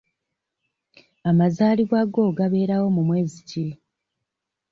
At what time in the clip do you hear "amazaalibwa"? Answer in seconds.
1.29-1.99